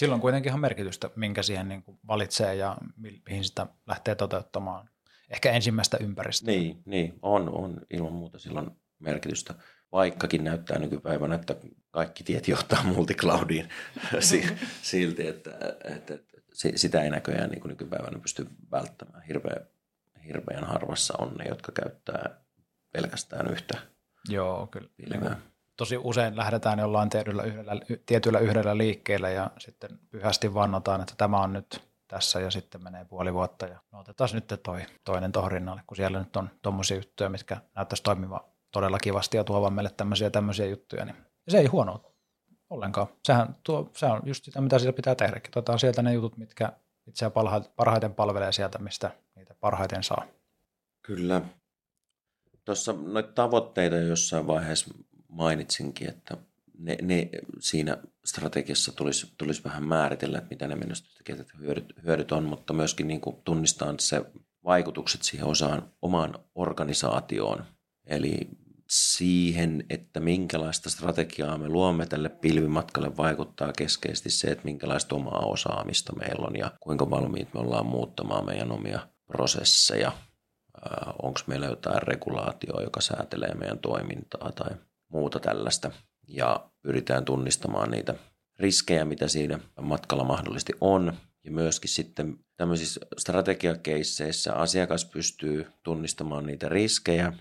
Silloin 0.00 0.20
kuitenkin 0.20 0.50
ihan 0.50 0.60
merkitystä, 0.60 1.10
minkä 1.16 1.42
siihen 1.42 1.68
niin 1.68 1.82
kuin 1.82 1.98
valitsee 2.08 2.54
ja 2.54 2.76
mihin 3.26 3.44
sitä 3.44 3.66
lähtee 3.86 4.14
toteuttamaan. 4.14 4.88
Ehkä 5.30 5.52
ensimmäistä 5.52 5.96
ympäristöä. 6.00 6.54
Niin, 6.54 6.82
niin 6.84 7.18
on, 7.22 7.48
on 7.48 7.80
ilman 7.90 8.12
muuta 8.12 8.38
silloin 8.38 8.70
merkitystä 8.98 9.54
vaikkakin 9.92 10.44
näyttää 10.44 10.78
nykypäivänä, 10.78 11.34
että 11.34 11.56
kaikki 11.90 12.24
tiet 12.24 12.48
johtaa 12.48 12.82
multicloudiin 12.82 13.68
silti, 14.82 15.26
että, 15.26 15.50
että, 15.84 16.14
että 16.14 16.42
sitä 16.76 17.02
ei 17.02 17.10
näköjään 17.10 17.50
niin 17.50 17.60
kuin 17.60 17.70
nykypäivänä 17.70 18.18
pysty 18.18 18.46
välttämään. 18.70 19.22
Hirveän, 19.22 19.66
hirveän 20.26 20.64
harvassa 20.64 21.14
on 21.18 21.34
ne, 21.34 21.44
jotka 21.48 21.72
käyttää 21.72 22.30
pelkästään 22.92 23.50
yhtä 23.50 23.92
Joo, 24.28 24.66
kyllä. 24.66 24.88
Pilveä. 24.96 25.36
Tosi 25.76 25.96
usein 25.96 26.36
lähdetään 26.36 26.78
jollain 26.78 27.10
tietyllä 27.10 27.42
yhdellä, 27.42 27.80
tietyllä 28.06 28.38
yhdellä 28.38 28.78
liikkeellä 28.78 29.30
ja 29.30 29.50
sitten 29.58 29.98
pyhästi 30.10 30.54
vannotaan, 30.54 31.00
että 31.00 31.14
tämä 31.16 31.40
on 31.40 31.52
nyt 31.52 31.82
tässä 32.08 32.40
ja 32.40 32.50
sitten 32.50 32.82
menee 32.82 33.04
puoli 33.04 33.34
vuotta 33.34 33.66
ja 33.66 33.78
no 33.92 34.00
otetaan 34.00 34.30
nyt 34.32 34.60
toi 34.62 34.80
toinen 35.04 35.32
tuohon 35.32 35.52
rinnalle, 35.52 35.82
kun 35.86 35.96
siellä 35.96 36.18
nyt 36.18 36.36
on 36.36 36.50
tuommoisia 36.62 36.96
juttuja, 36.96 37.30
mitkä 37.30 37.56
näyttäisi 37.74 38.02
toimiva 38.02 38.51
todella 38.72 38.98
kivasti 38.98 39.36
ja 39.36 39.44
tuovan 39.44 39.72
meille 39.72 39.90
tämmöisiä 39.96 40.30
tämmöisiä 40.30 40.66
juttuja, 40.66 41.04
niin 41.04 41.16
se 41.48 41.58
ei 41.58 41.66
huono 41.66 42.14
ollenkaan. 42.70 43.06
Sehän 43.24 43.56
tuo, 43.62 43.90
se 43.96 44.06
on 44.06 44.22
just 44.24 44.44
sitä, 44.44 44.60
mitä 44.60 44.78
siellä 44.78 44.96
pitää 44.96 45.14
tehdä. 45.14 45.40
Otetaan 45.48 45.78
sieltä 45.78 46.02
ne 46.02 46.12
jutut, 46.12 46.36
mitkä 46.36 46.72
itseä 47.06 47.30
parhaiten 47.76 48.14
palvelee 48.14 48.52
sieltä, 48.52 48.78
mistä 48.78 49.10
niitä 49.36 49.54
parhaiten 49.60 50.02
saa. 50.02 50.26
Kyllä. 51.02 51.42
Tuossa 52.64 52.92
noita 52.92 53.32
tavoitteita 53.32 53.96
jossain 53.96 54.46
vaiheessa 54.46 54.94
mainitsinkin, 55.28 56.08
että 56.08 56.36
ne, 56.78 56.96
ne 57.02 57.28
siinä 57.60 57.98
strategiassa 58.24 58.92
tulisi, 58.92 59.32
tulisi 59.38 59.64
vähän 59.64 59.84
määritellä, 59.84 60.38
että 60.38 60.50
mitä 60.50 60.68
ne 60.68 60.76
menestystekijät 60.76 61.46
hyödyt, 61.58 61.94
hyödyt 62.04 62.32
on, 62.32 62.44
mutta 62.44 62.72
myöskin 62.72 63.08
niin 63.08 63.20
kuin 63.20 63.36
tunnistaa 63.44 63.94
se 63.98 64.24
vaikutukset 64.64 65.22
siihen 65.22 65.46
osaan 65.46 65.92
omaan 66.02 66.34
organisaatioon. 66.54 67.64
Eli 68.06 68.48
siihen, 68.92 69.84
että 69.90 70.20
minkälaista 70.20 70.90
strategiaa 70.90 71.58
me 71.58 71.68
luomme 71.68 72.06
tälle 72.06 72.28
pilvimatkalle, 72.28 73.16
vaikuttaa 73.16 73.72
keskeisesti 73.72 74.30
se, 74.30 74.48
että 74.48 74.64
minkälaista 74.64 75.14
omaa 75.14 75.46
osaamista 75.46 76.12
meillä 76.16 76.46
on 76.46 76.56
ja 76.56 76.72
kuinka 76.80 77.10
valmiit 77.10 77.54
me 77.54 77.60
ollaan 77.60 77.86
muuttamaan 77.86 78.44
meidän 78.44 78.72
omia 78.72 79.08
prosesseja. 79.26 80.12
Onko 81.22 81.40
meillä 81.46 81.66
jotain 81.66 82.02
regulaatioa, 82.02 82.82
joka 82.82 83.00
säätelee 83.00 83.54
meidän 83.54 83.78
toimintaa 83.78 84.52
tai 84.52 84.70
muuta 85.08 85.40
tällaista. 85.40 85.90
Ja 86.28 86.70
pyritään 86.82 87.24
tunnistamaan 87.24 87.90
niitä 87.90 88.14
riskejä, 88.58 89.04
mitä 89.04 89.28
siinä 89.28 89.58
matkalla 89.80 90.24
mahdollisesti 90.24 90.72
on. 90.80 91.12
Ja 91.44 91.50
myöskin 91.50 91.90
sitten 91.90 92.38
tämmöisissä 92.56 93.00
strategiakeisseissä 93.18 94.54
asiakas 94.54 95.04
pystyy 95.04 95.66
tunnistamaan 95.82 96.46
niitä 96.46 96.68
riskejä 96.68 97.32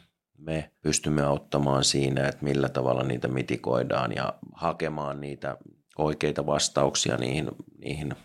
me 0.41 0.71
pystymme 0.81 1.21
auttamaan 1.21 1.83
siinä, 1.83 2.27
että 2.27 2.43
millä 2.43 2.69
tavalla 2.69 3.03
niitä 3.03 3.27
mitikoidaan 3.27 4.15
ja 4.15 4.33
hakemaan 4.53 5.21
niitä 5.21 5.57
oikeita 5.97 6.45
vastauksia 6.45 7.17
niihin, 7.17 7.51
niihin 7.77 8.15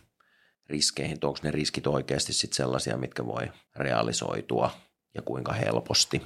riskeihin, 0.66 1.18
onko 1.22 1.38
ne 1.42 1.50
riskit 1.50 1.86
oikeasti 1.86 2.32
sit 2.32 2.52
sellaisia, 2.52 2.96
mitkä 2.96 3.26
voi 3.26 3.52
realisoitua 3.76 4.70
ja 5.14 5.22
kuinka 5.22 5.52
helposti. 5.52 6.22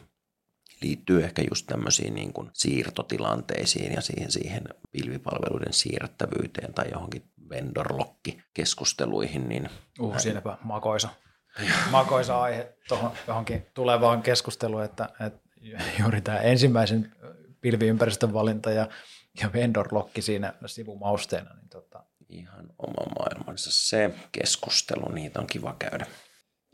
Liittyy 0.83 1.25
ehkä 1.25 1.43
just 1.51 1.67
tämmöisiin 1.67 2.15
niin 2.15 2.33
kuin 2.33 2.51
siirtotilanteisiin 2.53 3.93
ja 3.93 4.01
siihen, 4.01 4.31
siihen 4.31 4.65
pilvipalveluiden 4.91 5.73
siirrettävyyteen 5.73 6.75
tai 6.75 6.91
johonkin 6.91 7.23
vendorlokki-keskusteluihin. 7.51 9.49
Niin 9.49 9.71
uh, 10.01 10.19
siinäpä 10.19 10.59
makoisa, 10.63 11.09
makoisa 11.91 12.41
aihe 12.41 12.75
tuohon 12.89 13.11
johonkin 13.27 13.67
tulevaan 13.75 14.23
keskusteluun, 14.23 14.85
että, 14.85 15.09
että 15.27 15.50
juuri 16.01 16.21
tämä 16.21 16.39
ensimmäisen 16.39 17.13
pilviympäristön 17.61 18.33
valinta 18.33 18.71
ja, 18.71 18.89
ja 19.41 19.53
vendor-lokki 19.53 20.23
siinä 20.23 20.55
sivumausteena. 20.67 21.55
Niin 21.55 21.69
tota. 21.69 22.05
Ihan 22.29 22.67
oma 22.79 23.13
maailmansa 23.19 23.71
se 23.73 24.11
keskustelu, 24.33 25.13
niitä 25.13 25.41
on 25.41 25.47
kiva 25.47 25.77
käydä. 25.79 26.07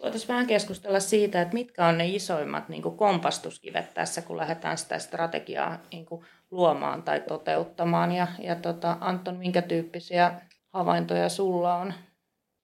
Voitaisiin 0.02 0.28
vähän 0.28 0.46
keskustella 0.46 1.00
siitä, 1.00 1.42
että 1.42 1.54
mitkä 1.54 1.86
on 1.86 1.98
ne 1.98 2.08
isoimmat 2.08 2.68
niin 2.68 2.82
kompastuskivet 2.82 3.94
tässä, 3.94 4.22
kun 4.22 4.36
lähdetään 4.36 4.78
sitä 4.78 4.98
strategiaa 4.98 5.78
niin 5.92 6.06
luomaan 6.50 7.02
tai 7.02 7.20
toteuttamaan. 7.20 8.12
Ja, 8.12 8.26
ja 8.38 8.54
tota, 8.54 8.96
Anton, 9.00 9.36
minkä 9.36 9.62
tyyppisiä 9.62 10.40
havaintoja 10.72 11.28
sulla 11.28 11.76
on? 11.76 11.94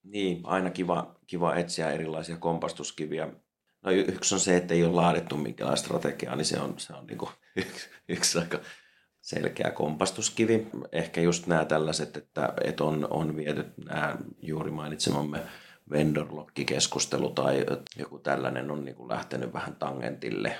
Niin, 0.02 0.40
aina 0.44 0.70
kiva, 0.70 1.14
kiva 1.26 1.56
etsiä 1.56 1.90
erilaisia 1.90 2.36
kompastuskiviä. 2.36 3.28
No 3.82 3.90
yksi 3.90 4.34
on 4.34 4.40
se, 4.40 4.56
että 4.56 4.74
ei 4.74 4.84
ole 4.84 4.92
laadittu 4.92 5.36
minkälaista 5.36 5.84
strategiaa, 5.84 6.36
niin 6.36 6.44
se 6.44 6.60
on, 6.60 6.74
se 6.76 6.92
on 6.92 7.06
niin 7.06 7.18
kuin 7.18 7.30
yksi, 7.56 7.88
yksi 8.08 8.38
aika 8.38 8.60
selkeä 9.20 9.70
kompastuskivi. 9.70 10.66
Ehkä 10.92 11.20
just 11.20 11.46
nämä 11.46 11.64
tällaiset, 11.64 12.16
että, 12.16 12.52
että 12.64 12.84
on, 12.84 13.06
on 13.10 13.36
viety 13.36 13.64
nämä 13.84 14.16
juuri 14.42 14.70
mainitsemamme 14.70 15.40
vendor-lokkikeskustelu 15.90 17.30
tai 17.30 17.66
joku 17.98 18.18
tällainen 18.18 18.70
on 18.70 18.84
niin 18.84 18.96
kuin 18.96 19.08
lähtenyt 19.08 19.52
vähän 19.52 19.76
tangentille, 19.76 20.56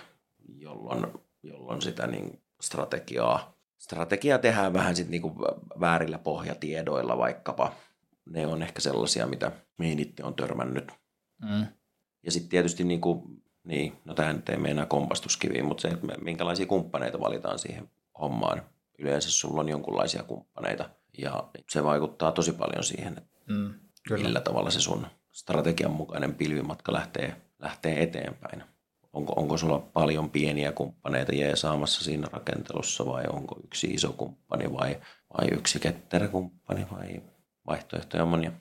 jolloin, 0.59 1.07
jolloin 1.43 1.83
sitä 1.83 2.07
niin 2.07 2.43
strategiaa, 2.61 3.59
strategiaa 3.79 4.39
tehdään 4.39 4.73
vähän 4.73 4.97
sit 4.97 5.09
niin 5.09 5.23
kuin 5.23 5.35
väärillä 5.81 6.19
pohjatiedoilla 6.19 7.19
vaikkapa. 7.19 7.73
Ne 8.27 8.47
on 8.47 8.63
ehkä 8.63 8.81
sellaisia, 8.81 9.27
mitä 9.27 9.53
mihin 9.79 9.99
itse 9.99 10.25
on 10.25 10.35
törmännyt. 10.35 10.93
Mm. 11.43 11.67
Ja 12.23 12.33
sitten 12.33 12.51
tietysti 12.51 12.85
niin 12.85 13.01
kuin, 13.01 13.43
niin, 13.65 13.93
no 14.05 14.15
tämä 14.15 14.33
nyt 14.33 14.49
ei 14.49 14.57
mene 14.57 14.71
enää 14.71 14.87
kompastuskiviin, 14.87 15.65
mutta 15.65 15.83
se, 15.83 15.89
että 15.89 16.07
minkälaisia 16.23 16.67
kumppaneita 16.67 17.21
valitaan 17.21 17.59
siihen 17.59 17.91
hommaan. 18.21 18.63
Yleensä 18.99 19.31
sulla 19.31 19.61
on 19.61 19.69
jonkunlaisia 19.69 20.23
kumppaneita 20.23 20.91
ja 21.19 21.45
se 21.71 21.85
vaikuttaa 21.85 22.33
tosi 22.33 22.53
paljon 22.53 22.85
siihen, 22.85 23.19
että 23.19 23.41
mm, 23.47 23.75
kyllä. 24.09 24.25
millä 24.25 24.41
tavalla 24.41 24.71
se 24.71 24.81
sun 24.81 25.07
strategian 25.33 25.91
mukainen 25.91 26.35
pilvimatka 26.35 26.93
lähtee, 26.93 27.37
lähtee 27.59 28.03
eteenpäin. 28.03 28.65
onko, 29.13 29.33
onko 29.37 29.57
sulla 29.57 29.79
paljon 29.79 30.31
pieniä 30.31 30.73
kumppaneita 30.73 31.35
jeesaamassa 31.35 32.05
siinä 32.05 32.29
rakentelussa 32.33 33.07
vai 33.07 33.25
onko 33.33 33.57
yksi 33.65 33.87
iso 33.87 34.13
kumppani 34.13 34.73
vai, 34.73 35.01
vai 35.39 35.49
yksi 35.53 35.81
ketterä 35.81 36.29
kumppani 36.29 36.87
vai 36.93 37.23
vaihtoehtoja 37.67 38.25
monia? 38.25 38.53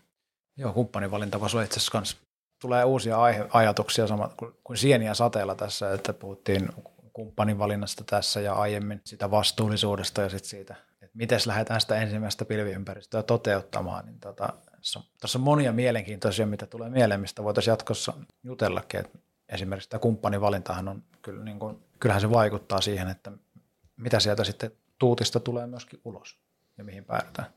Joo, 0.57 0.73
kumppanivalinta 0.73 1.39
voisi 1.39 1.57
olla 1.57 1.63
itse 1.63 1.79
asiassa. 1.79 2.17
Tulee 2.61 2.83
uusia 2.83 3.17
aihe, 3.17 3.47
ajatuksia 3.53 4.07
sama 4.07 4.29
kuin, 4.63 4.77
sieniä 4.77 5.13
sateella 5.13 5.55
tässä, 5.55 5.93
että 5.93 6.13
puhuttiin 6.13 6.69
kumppanivalinnasta 7.13 8.03
tässä 8.03 8.41
ja 8.41 8.53
aiemmin 8.53 9.01
sitä 9.03 9.31
vastuullisuudesta 9.31 10.21
ja 10.21 10.29
sitten 10.29 10.49
siitä, 10.49 10.75
että 11.01 11.17
miten 11.17 11.39
lähdetään 11.45 11.81
sitä 11.81 11.95
ensimmäistä 11.95 12.45
pilviympäristöä 12.45 13.23
toteuttamaan. 13.23 14.05
Niin 14.05 14.19
tota, 14.19 14.53
tässä 15.21 15.37
on 15.37 15.43
monia 15.43 15.73
mielenkiintoisia, 15.73 16.45
mitä 16.45 16.65
tulee 16.65 16.89
mieleen, 16.89 17.21
mistä 17.21 17.43
voitaisiin 17.43 17.71
jatkossa 17.71 18.13
jutellakin. 18.43 18.99
Et 18.99 19.11
esimerkiksi 19.49 19.89
tämä 19.89 19.99
kumppanivalintahan 19.99 20.87
on, 20.87 21.03
kyllä, 21.21 21.43
niin 21.43 21.59
kuin, 21.59 21.83
kyllähän 21.99 22.21
se 22.21 22.29
vaikuttaa 22.29 22.81
siihen, 22.81 23.07
että 23.07 23.31
mitä 23.97 24.19
sieltä 24.19 24.43
sitten 24.43 24.71
tuutista 24.99 25.39
tulee 25.39 25.67
myöskin 25.67 26.01
ulos 26.05 26.37
ja 26.77 26.83
mihin 26.83 27.05
päädytään. 27.05 27.47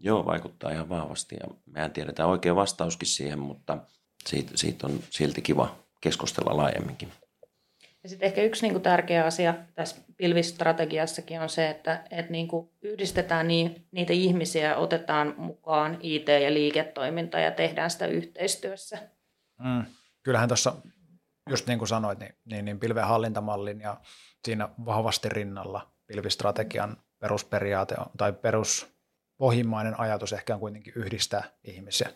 Joo, 0.00 0.26
vaikuttaa 0.26 0.70
ihan 0.70 0.88
vahvasti 0.88 1.36
ja 1.40 1.54
mehän 1.66 1.90
tiedetään 1.90 2.28
oikein 2.28 2.56
vastauskin 2.56 3.08
siihen, 3.08 3.38
mutta 3.38 3.78
siitä, 4.26 4.50
siitä 4.54 4.86
on 4.86 5.00
silti 5.10 5.42
kiva 5.42 5.76
keskustella 6.00 6.56
laajemminkin. 6.56 7.12
Ja 8.02 8.08
sitten 8.08 8.26
ehkä 8.26 8.42
yksi 8.42 8.62
niin 8.62 8.72
kuin 8.72 8.82
tärkeä 8.82 9.24
asia 9.24 9.54
tässä 9.74 9.96
pilvistrategiassakin 10.16 11.40
on 11.40 11.48
se, 11.48 11.70
että, 11.70 12.04
että 12.10 12.32
niin 12.32 12.48
kuin 12.48 12.70
yhdistetään 12.82 13.48
niin, 13.48 13.86
niitä 13.92 14.12
ihmisiä, 14.12 14.76
otetaan 14.76 15.34
mukaan 15.36 15.98
IT- 16.00 16.28
ja 16.28 16.54
liiketoiminta 16.54 17.38
ja 17.38 17.50
tehdään 17.50 17.90
sitä 17.90 18.06
yhteistyössä. 18.06 18.98
Mm. 19.58 19.84
Kyllähän 20.22 20.48
tuossa, 20.48 20.74
just 21.50 21.66
niin 21.66 21.78
kuin 21.78 21.88
sanoit, 21.88 22.18
niin, 22.18 22.34
niin, 22.44 22.64
niin 22.64 22.80
pilven 22.80 23.06
hallintamallin 23.06 23.80
ja 23.80 24.00
siinä 24.44 24.68
vahvasti 24.84 25.28
rinnalla 25.28 25.92
pilvistrategian 26.06 26.96
perusperiaate 27.18 27.94
on, 27.98 28.06
tai 28.16 28.32
perus 28.32 28.94
pohjimmainen 29.36 30.00
ajatus 30.00 30.32
ehkä 30.32 30.54
on 30.54 30.60
kuitenkin 30.60 30.92
yhdistää 30.96 31.44
ihmisiä. 31.64 32.08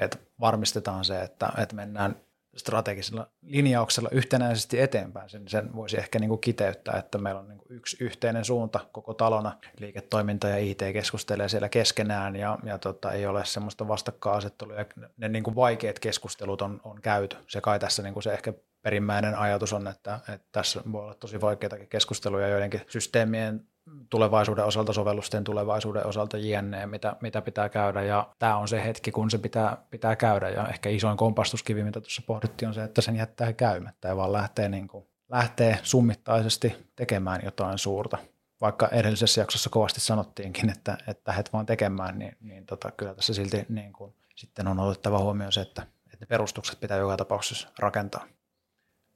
Että 0.00 0.18
varmistetaan 0.40 1.04
se, 1.04 1.22
että, 1.22 1.52
että 1.58 1.76
mennään 1.76 2.16
strategisella 2.56 3.26
linjauksella 3.42 4.08
yhtenäisesti 4.12 4.80
eteenpäin. 4.80 5.30
Sen, 5.30 5.48
sen 5.48 5.74
voisi 5.76 5.98
ehkä 5.98 6.18
niin 6.18 6.28
kuin 6.28 6.40
kiteyttää, 6.40 6.98
että 6.98 7.18
meillä 7.18 7.40
on 7.40 7.48
niin 7.48 7.58
kuin 7.58 7.76
yksi 7.76 7.96
yhteinen 8.00 8.44
suunta 8.44 8.80
koko 8.92 9.14
talona. 9.14 9.58
Liiketoiminta 9.78 10.48
ja 10.48 10.56
IT 10.56 10.78
keskustelee 10.92 11.48
siellä 11.48 11.68
keskenään 11.68 12.36
ja, 12.36 12.58
ja 12.64 12.78
tota, 12.78 13.12
ei 13.12 13.26
ole 13.26 13.44
semmoista 13.44 13.88
vastakkainasettelua. 13.88 14.74
Ja 14.74 14.84
ne 15.16 15.28
niin 15.28 15.42
kuin 15.42 15.56
vaikeat 15.56 15.98
keskustelut 15.98 16.62
on, 16.62 16.80
on 16.84 17.00
käyty. 17.02 17.36
Se 17.46 17.60
kai 17.60 17.78
tässä 17.78 18.02
niin 18.02 18.14
kuin 18.14 18.22
se 18.22 18.32
ehkä 18.32 18.52
perimmäinen 18.82 19.34
ajatus 19.34 19.72
on, 19.72 19.86
että, 19.86 20.20
että 20.28 20.48
tässä 20.52 20.82
voi 20.92 21.02
olla 21.02 21.14
tosi 21.14 21.40
vaikeitakin 21.40 21.88
keskusteluja 21.88 22.48
joidenkin 22.48 22.80
systeemien 22.88 23.66
tulevaisuuden 24.10 24.64
osalta, 24.64 24.92
sovellusten 24.92 25.44
tulevaisuuden 25.44 26.06
osalta 26.06 26.38
jne, 26.38 26.86
mitä, 26.86 27.16
mitä 27.20 27.42
pitää 27.42 27.68
käydä. 27.68 28.02
Ja 28.02 28.28
tämä 28.38 28.56
on 28.56 28.68
se 28.68 28.84
hetki, 28.84 29.10
kun 29.10 29.30
se 29.30 29.38
pitää, 29.38 29.76
pitää 29.90 30.16
käydä. 30.16 30.48
Ja 30.48 30.68
ehkä 30.68 30.88
isoin 30.88 31.16
kompastuskivi, 31.16 31.84
mitä 31.84 32.00
tuossa 32.00 32.22
pohdittiin, 32.26 32.68
on 32.68 32.74
se, 32.74 32.84
että 32.84 33.00
sen 33.00 33.16
jättää 33.16 33.52
käymättä 33.52 34.08
ja 34.08 34.16
vaan 34.16 34.32
lähtee, 34.32 34.68
niin 34.68 34.88
kuin, 34.88 35.06
lähtee 35.28 35.78
summittaisesti 35.82 36.76
tekemään 36.96 37.40
jotain 37.44 37.78
suurta. 37.78 38.18
Vaikka 38.60 38.88
edellisessä 38.88 39.40
jaksossa 39.40 39.70
kovasti 39.70 40.00
sanottiinkin, 40.00 40.70
että, 40.70 40.98
että 41.06 41.30
lähdet 41.30 41.52
vaan 41.52 41.66
tekemään, 41.66 42.18
niin, 42.18 42.36
niin 42.40 42.66
tota, 42.66 42.90
kyllä 42.90 43.14
tässä 43.14 43.34
silti 43.34 43.66
niin 43.68 43.92
kuin, 43.92 44.14
sitten 44.36 44.68
on 44.68 44.80
otettava 44.80 45.18
huomioon 45.18 45.52
se, 45.52 45.60
että, 45.60 45.82
että 45.82 46.16
ne 46.20 46.26
perustukset 46.26 46.80
pitää 46.80 46.98
joka 46.98 47.16
tapauksessa 47.16 47.68
rakentaa. 47.78 48.24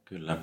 Kyllä. 0.05 0.39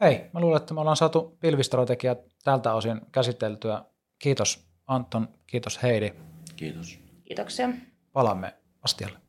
Hei, 0.00 0.30
mä 0.32 0.40
luulen, 0.40 0.56
että 0.56 0.74
me 0.74 0.80
ollaan 0.80 0.96
saatu 0.96 1.36
pilvistrategia 1.40 2.16
tältä 2.44 2.74
osin 2.74 3.00
käsiteltyä. 3.12 3.84
Kiitos 4.18 4.68
Anton, 4.86 5.28
kiitos 5.46 5.82
Heidi. 5.82 6.12
Kiitos. 6.56 6.98
Kiitoksia. 7.24 7.68
Palaamme 8.12 8.54
astialle. 8.82 9.27